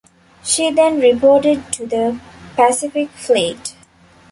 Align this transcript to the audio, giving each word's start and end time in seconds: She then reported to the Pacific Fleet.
She 0.43 0.71
then 0.71 0.99
reported 0.99 1.71
to 1.73 1.85
the 1.85 2.19
Pacific 2.55 3.09
Fleet. 3.11 3.75